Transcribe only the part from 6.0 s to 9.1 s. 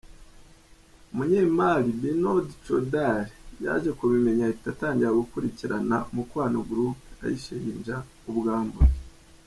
Mukwano Group ayishinja ubwambuzi.